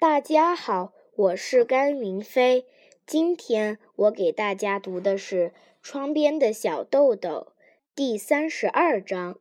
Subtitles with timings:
[0.00, 2.66] 大家好，我是甘云飞。
[3.04, 5.48] 今天我给大家读的是
[5.82, 7.48] 《窗边的小豆豆》
[7.96, 9.40] 第三十二章：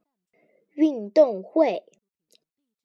[0.74, 1.84] 运动会。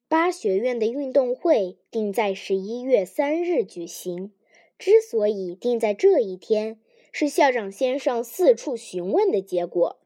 [0.07, 4.31] 八学院的运动会定在十一月三日举行。
[4.77, 6.79] 之所以定在这一天，
[7.11, 9.99] 是校长先生四处询问的结果。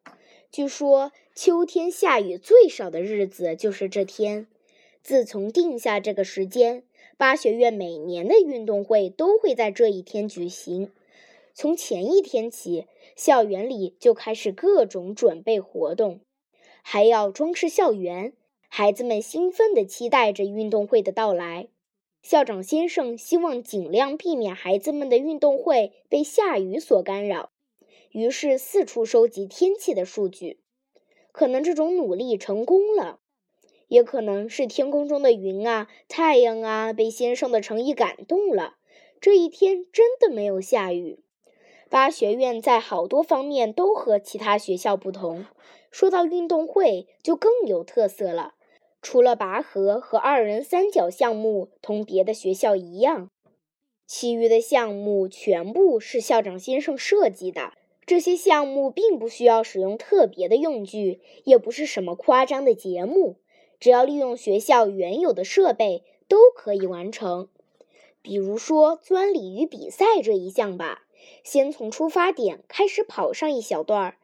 [0.50, 4.48] 据说，秋天下雨最少的日子就是这天。
[5.04, 6.84] 自从定下这个时间，
[7.18, 10.92] 八学院每年的运动会都会在这一天举行。
[11.56, 12.86] 从前一天起，
[13.16, 16.20] 校园里就开始各种准备活动，
[16.84, 18.34] 还要装饰校园。
[18.70, 21.70] 孩子们兴奋地期待着运动会的到来。
[22.22, 27.50] 校长先生希望尽量避免孩子们的运动会被下雨所干扰，
[28.11, 30.60] 于是四处收集天气的数据。
[31.32, 33.20] 可能这种努力成功了。
[33.88, 38.75] 也可能是天空中的云啊、太阳啊被先生的诚意感动了。
[39.19, 41.19] 这一天真的没有下雨。
[41.89, 45.45] 八学院在好多方面都和其他学校不同。
[45.89, 48.55] 说到运动会，就更有特色了。
[49.02, 53.29] 除了拔河和二人三角项目同别的学校一样，
[54.05, 57.72] 其余的项目全部是校长先生设计的。
[58.05, 63.38] 这些项目并不需要使用特别的用具，也不是什么夸张的节目。
[63.80, 67.50] 只要利用学校原有的设备，都可以完成。
[68.22, 71.03] 比如说钻鲤鱼比赛这一项吧，
[71.44, 74.17] 先从出发点开始跑上一小段儿，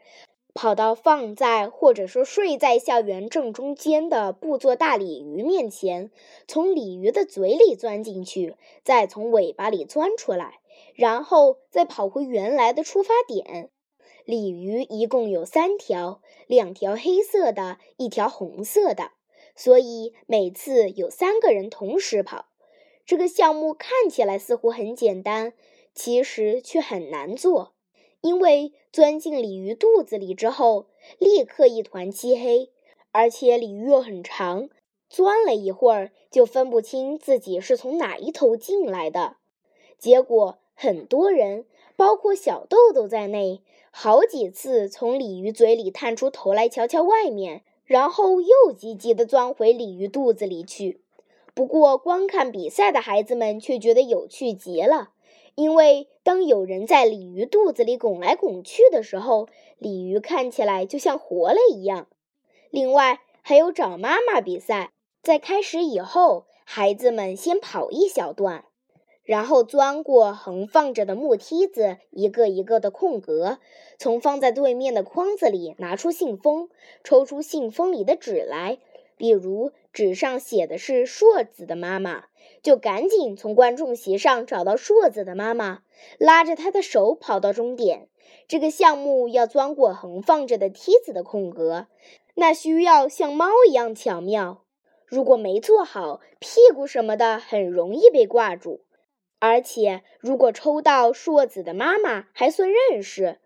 [0.53, 6.11] 跑到放在或者说睡在校园正中间的布做大鲤鱼面前，
[6.47, 10.59] 从鲤鱼的嘴里钻进去，再从尾巴里钻出来，
[10.95, 13.69] 然后再跑回原来的出发点。
[14.25, 19.11] 鲤鱼一共有三条，两条黑色的，一条红色的。
[19.55, 22.47] 所以每次有三个人同时跑，
[23.05, 25.53] 这个项目看起来似乎很简单，
[25.93, 27.73] 其实却很难做。
[28.21, 30.87] 因为钻进鲤鱼肚子里之后，
[31.19, 32.71] 立刻一团漆黑，
[33.11, 34.69] 而且鲤鱼又很长，
[35.09, 39.35] 钻了一会儿就分不清自己是从哪一头进来的。
[39.99, 43.61] 结果很多人，包括小豆豆在内，
[43.91, 47.63] 好几次从鲤鱼嘴里探出头来瞧瞧外面。
[47.93, 51.03] 然后又急急地钻回鲤鱼肚子里去。
[51.53, 55.11] 不过，观看比赛的孩子们却觉得有趣极了，
[55.53, 62.07] 因为当有人在鲤鱼肚子里拱来拱去的时候，鲤鱼看起来就像活了一样。
[62.71, 68.65] 另外，还有找妈妈比赛，在开始以后，孩子们先跑一小段。
[69.23, 73.59] 然后钻过横放着的木梯子，一个一个的空格，
[73.97, 76.69] 从放在对面的筐子里拿出信封，
[77.03, 78.79] 抽出信封里的纸来，
[79.15, 82.25] 比如纸上写的是硕子的妈妈，
[82.61, 85.83] 就赶紧从观众席上找到硕子的妈妈，
[86.17, 88.09] 拉着她的手跑到终点。
[88.49, 91.87] 这个项目要钻过横放着的梯子的空格，
[92.35, 94.65] 那需要像猫一样巧妙，
[95.05, 98.81] 如果没做好，屁股什么的很容易被挂住。
[99.45, 103.39] 而且，如果抽到硕子的妈妈还算认识，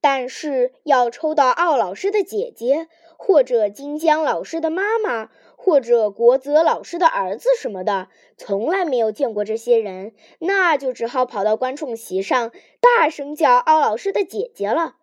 [0.00, 2.86] 但是要抽到奥老师的姐姐，
[3.18, 8.06] 或者金江老师的妈妈，或者国泽老师的儿子什么的，
[8.36, 14.94] 从来没有见过这些人，那就只好跑到观众席上大声叫奥老师的姐姐了。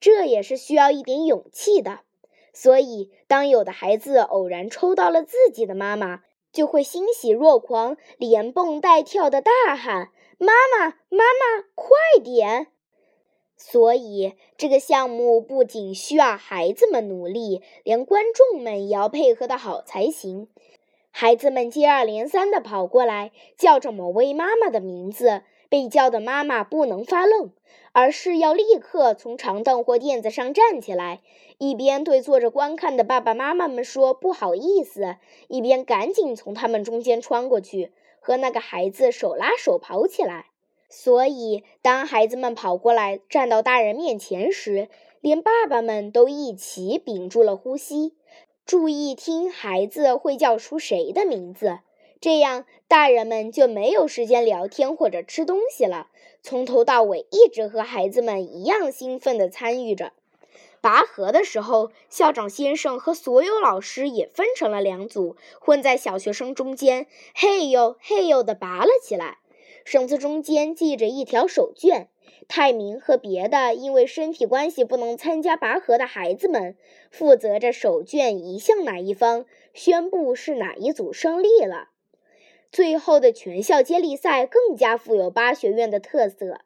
[0.00, 2.00] 这也是需要一点勇气的。
[2.52, 6.22] 所以，当有的孩子偶然抽到了自己的妈妈，
[6.56, 11.94] 就会欣喜若狂，连蹦带跳的大喊：“妈妈，妈妈，快
[12.24, 12.68] 点！”
[13.58, 20.48] 所以，这个项目不仅需要孩子们努力，连观众们也要配合的好才行。
[21.10, 25.42] 孩子们接二连三的跑过来，叫着某位妈妈的名字。
[25.68, 27.50] 被叫的妈妈不能发愣，
[27.92, 31.20] 而是要立刻从长凳或垫子上站起来，
[31.58, 35.16] 一边对坐着观看的爸爸妈妈们说“不好意思”，
[35.48, 40.46] 一边赶紧从他们中间穿过去，和那个孩子手拉手跑起来。
[40.88, 44.88] 所以，当孩子们跑过来站到大人面前时，
[45.20, 48.14] 连爸爸们都一起屏住了呼吸，
[48.64, 51.80] 注意听孩子会叫出谁的名字。
[52.20, 56.08] 这样，大人们就没有时间聊天或者吃东西了。
[56.42, 60.12] 从头到尾，一直和孩子们一样兴奋地参与着。
[60.80, 69.38] 拔河的时候，校长先生和所有老师也分成了两组，混在小学生中间，嘿呦嘿呦地拔了起来。
[69.84, 72.06] 绳子中间系着一条手绢。
[72.48, 76.76] 泰明和别的因为身体关系不能参加拔河的孩子们，
[77.10, 81.88] 负责着手绢移向哪一方，宣布是哪一组胜利了。
[82.76, 86.60] 最后的全校接力赛更加富有八学院的特色。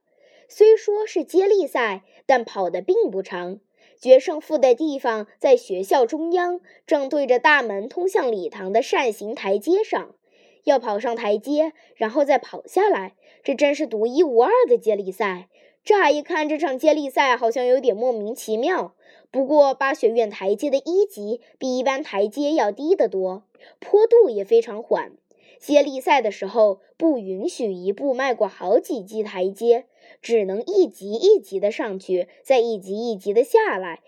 [0.49, 3.61] 虽说是接力赛，但跑的并不长。
[4.01, 10.17] 决胜负的地方在学校中央，正对着大门通向礼堂的扇形台阶上。
[10.65, 13.15] 要跑上台阶，然后再跑下来，
[13.45, 15.49] 这真是独一无二的接力赛。
[15.85, 18.97] 乍一看，这场接力赛好像有点莫名其妙。
[19.31, 23.45] 不过，八学院台阶的一级比一般台阶要低得多，
[23.79, 25.13] 坡度也非常缓。
[25.61, 29.85] 接力赛的时候，不允许一步迈过好几级台阶，
[30.23, 34.01] 只能一级一级的上去，再一级一级的下来。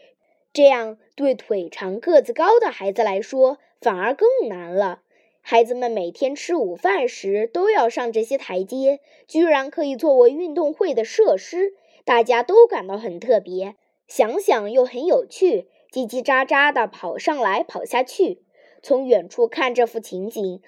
[0.55, 5.03] 这样对腿长个子高的孩子来说，反而更难了。
[5.41, 13.77] 孩子们每天吃午饭时都要上这些台阶，居然可以作为运动会的设施，大家都感到很特别。
[14.07, 18.43] 想想又很有趣，叽叽喳喳地跑上来跑下去。
[18.83, 20.61] 从远处看这幅情景，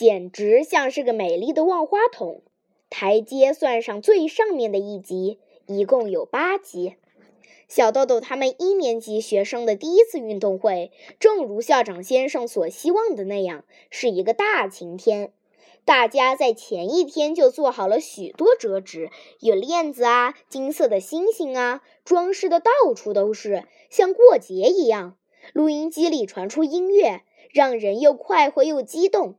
[0.00, 2.40] 简直像是个美丽的万花筒。
[2.88, 6.94] 台阶算上最上面的一级，一共有八级。
[7.68, 15.34] 小豆豆他们一年级学生的第一次运动会，正如校长先生所希望的那样，是一个大晴天。
[15.84, 19.10] 大家在前一天就做好了许多折纸，
[19.40, 25.18] 有链子啊，金色的星星啊，装饰的到处都是，像过节一样。
[25.52, 27.20] 录音机里传出音乐，
[27.52, 29.34] 让人又快活又激动。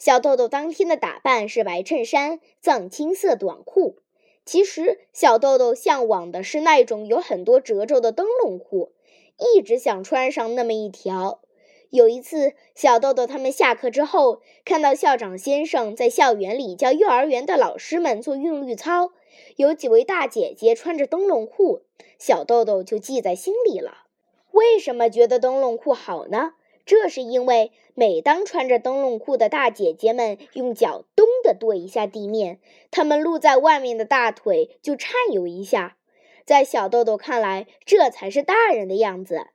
[0.00, 3.98] 小豆豆当天的打扮是白衬衫、藏青色短裤。
[4.46, 8.92] 其实，小豆豆向往的是那种有很多褶皱的灯笼裤，
[9.36, 11.42] 一直想穿上那么一条。
[11.90, 19.10] 有一次，小豆豆他们下课之后，看到校长先生在校园里教幼儿园的老师们做韵律操，
[19.56, 21.82] 有几位大姐姐穿着灯笼裤，
[22.18, 24.06] 小豆豆就记在心里了。
[24.52, 26.54] 为什么觉得灯笼裤好呢？
[26.90, 32.58] 这是因为，每当穿着灯笼裤的大姐姐们用脚咚地跺一下地面，
[32.90, 35.96] 她们露在外面的大腿就颤悠一下。
[36.44, 39.46] 在小豆豆看来，这才是大人的样子，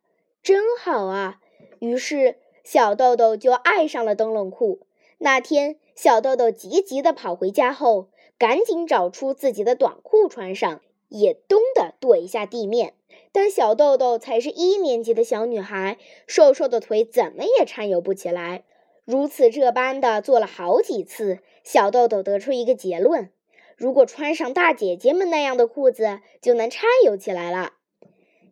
[0.41, 1.41] 真好啊！
[1.79, 4.87] 于是，小豆豆就爱上了灯笼裤。
[5.17, 10.79] 那天，小豆豆急急地跑回家后，赶紧找出自己的短裤穿上，
[11.09, 12.93] 也咚地跺一下地面。
[13.35, 18.63] 但小豆豆才是一年级的小女孩，瘦瘦的腿怎么也颤悠不起来。
[19.03, 23.29] 如此这般的做了好几次，小豆豆得出一个结论：
[23.75, 27.73] 如果穿上大姐姐们那样的裤子，就能颤悠起来了。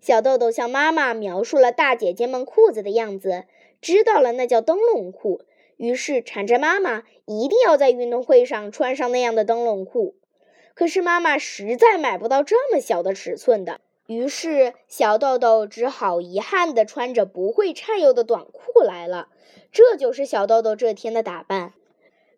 [0.02, 3.46] 小豆豆向妈妈描述了大姐姐们裤子的样子，
[3.80, 5.44] 知道了那叫灯笼裤，
[5.78, 10.18] 于是缠着妈妈一定要在运动会上穿上那样的灯笼裤。
[10.74, 13.80] 可是妈妈实在买不到这么小的尺寸的。
[14.14, 19.30] 于是，小豆豆只好遗憾地穿着不会颤悠的短裤来了。
[19.72, 21.74] 这就是小豆豆这天的打扮。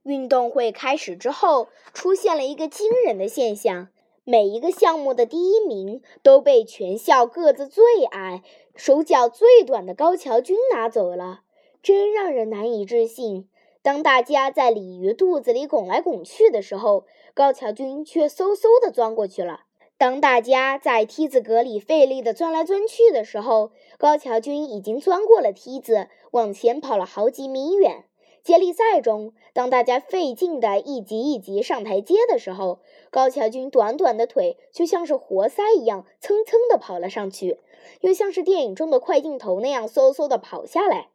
[0.03, 3.89] 运动会开始之后，出现了一个惊人的现象：
[4.23, 8.43] 每一个项目的第一名都被全校个子最矮、
[8.75, 11.41] 手脚最短的高桥君拿走了，
[11.81, 13.49] 真让人难以置信。
[13.81, 19.64] 当大家在鲤鱼肚子里拱来拱去的时候，高桥君却嗖嗖地钻过去了。
[19.97, 28.03] 当大家在梯子格里费力地钻来钻去的时候，高桥君已经钻过了梯子，往前跑了好几米远。
[28.43, 37.59] 接力赛中，当大家费劲地一级一级上台阶的时候，高桥君短短的腿就像是活塞一样，蹭蹭地跑了上去，
[38.01, 41.07] 又像是电影中的快镜头那样嗖嗖地跑下来。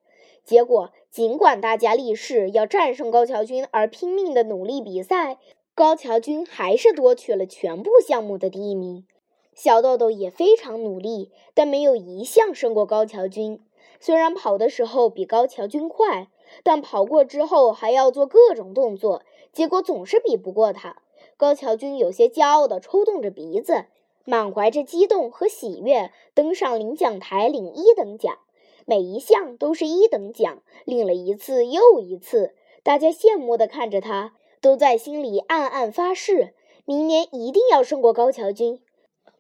[0.43, 5.37] 结果，尽管大家立誓要战胜高桥君而拼命地努力比赛。
[5.75, 9.07] 高桥君还是夺取了全部项目的第一名，
[9.55, 13.62] 小豆豆也非常努力，但没有一项胜过高桥君。
[13.99, 16.29] 虽然跑的时候比高桥君快，
[16.62, 19.23] 但跑过之后还要做各种动作，
[19.53, 21.00] 结果总是比不过他。
[21.39, 23.87] 高桥君有些骄傲地抽动着鼻子，
[24.25, 28.39] 满怀着激动和喜悦，登上领奖台领一等奖，
[28.85, 32.55] 每一项都是一等奖，领了一次又一次。
[32.83, 34.35] 大家羡慕地看着他。
[34.61, 38.81] 都在心里暗暗发誓，明年一定要胜过高桥君。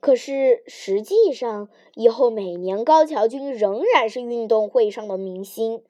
[0.00, 5.82] 可是实际上，以后每年高桥君仍然是运动会上的明星。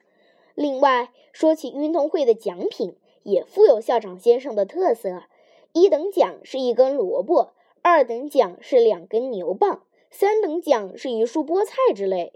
[0.53, 5.23] 另外，说起运动会的奖品，也富有校长先生的特色。
[5.71, 12.33] 一等奖是一根萝卜，二等奖是两根牛蒡，三等奖是一束菠菜之类。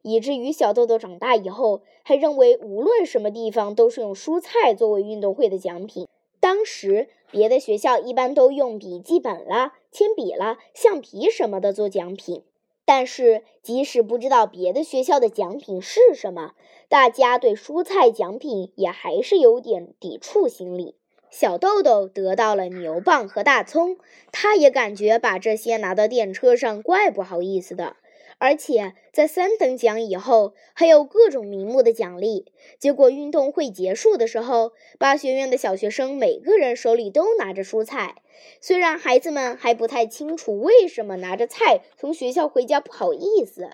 [0.00, 6.08] 以至于小豆豆长大以后，还认为无论什么地方都是用蔬菜作为运动会的奖品。
[6.48, 12.42] 当时，别的学校一般都用笔记本啦、铅笔啦、橡皮什么的做奖品，
[12.86, 16.54] 但是，即使不知道别的学校的奖品是什么，
[16.88, 20.94] 大家对蔬菜奖品也还是有点抵触心理。
[21.28, 23.98] 小豆豆得到了牛蒡和大葱，
[24.32, 27.96] 他也感觉把这些拿到电车上怪不好意思的。
[28.38, 32.46] 而且在三等奖以后，还有各种名目的奖励。
[32.78, 38.22] 结果运动会结束的时候，八学院的小学生每个人手里都拿着蔬菜。
[38.60, 43.70] 虽然孩子们还不太清楚为什么拿着菜从学校回家不好意思，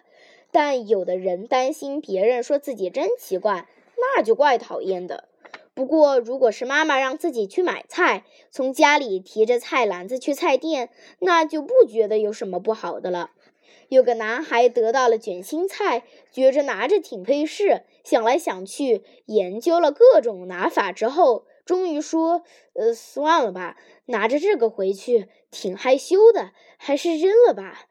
[0.51, 3.69] 但有的人担心别人说自己真奇怪，
[3.99, 5.29] 那就怪讨厌的。
[5.75, 13.33] 不过，如果是妈妈让自己去买菜，从家里提着菜篮子去菜店，那就不觉得有什么不好的了。
[13.89, 22.43] 有个男孩得到了卷心菜，觉着拿着挺费事，想来想去，研究了各种拿法之后，终于说
[22.75, 23.77] ：“呃，算了吧，
[24.07, 27.87] 拿着这个回去挺害羞的，还是扔了吧。”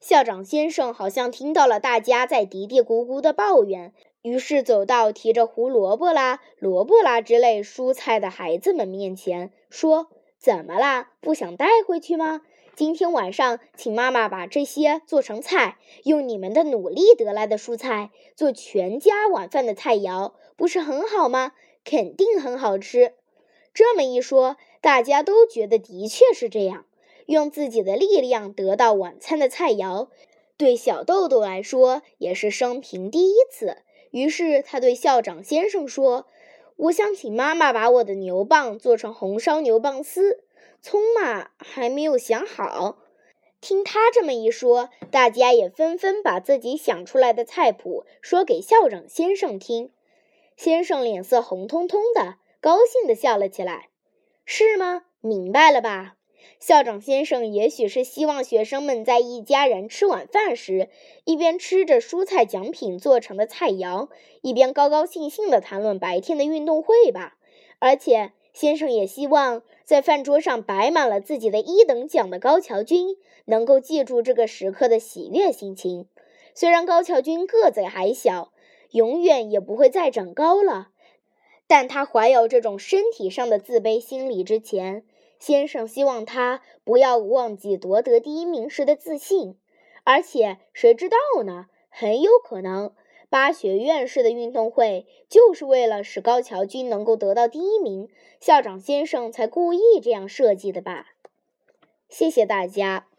[0.00, 10.08] 校长先生好像听到了大家在嘀嘀咕咕的抱怨，于是走到提着胡萝卜啦、萝卜啦之类蔬菜的孩子们面前，说
[10.40, 11.12] ：“怎么啦？
[11.20, 12.40] 不想带回去吗？”
[12.80, 21.52] 今天晚上，请妈妈把这些做成菜，用你们的努力得来的蔬菜做全家晚饭的菜肴，不是很好吗？
[21.84, 23.12] 肯定很好吃。
[23.74, 26.86] 这么一说，大家都觉得的确是这样。
[27.26, 30.08] 用自己的力量得到晚餐的菜肴，
[30.56, 33.76] 对小豆豆来说也是生平第一次。
[34.10, 36.24] 于是他对校长先生说
[36.76, 40.42] ：“我想请妈妈把我的牛蒡做成红烧牛蒡丝。”
[40.82, 42.96] 葱嘛还没有想好，
[43.60, 49.92] 听他这么一说，大家也纷纷把自己想出来的菜谱说给校长先生听。
[50.56, 53.90] 先生脸色红彤彤的，高兴地笑了起来。
[54.46, 55.02] 是吗？
[55.20, 56.16] 明白了吧？
[56.58, 60.88] 校长先生也许是希望学生们在一家人吃晚饭时，
[61.24, 64.08] 一边吃着蔬菜奖品做成的菜肴，
[64.40, 67.36] 一边高高兴兴地谈论白天的运动会吧。
[67.78, 68.32] 而且。
[68.52, 73.16] 先生也希望在饭桌上摆满了自己的一等奖的高桥君
[73.46, 76.06] 能够记住这个时刻的喜悦心情。
[76.54, 78.52] 虽然高桥君个子还小，
[78.92, 80.90] 永远也不会再长高了，
[81.66, 85.04] 但他怀有这种身体上的自卑心理之前，
[85.40, 89.58] 先生希望他不要忘记夺得第一名时的自信。
[90.04, 91.66] 而且谁知道呢？
[91.88, 92.92] 很有可能。
[93.30, 98.08] 八学院式的运动会就是为了使高桥君能够得到第一名，
[98.40, 101.06] 校长先生才故意这样设计的吧？
[102.08, 103.09] 谢谢大家。